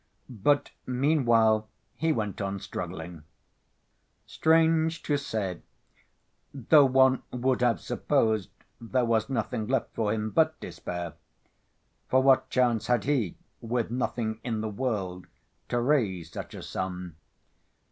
[0.41, 3.21] But meanwhile he went on struggling....
[4.25, 5.61] Strange to say,
[6.55, 8.49] though one would have supposed
[8.81, 14.61] there was nothing left for him but despair—for what chance had he, with nothing in
[14.61, 15.27] the world,
[15.69, 17.15] to raise such a sum?